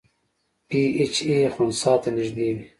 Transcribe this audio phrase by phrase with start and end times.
[0.67, 2.63] پی ایچ یې خنثی ته نږدې وي.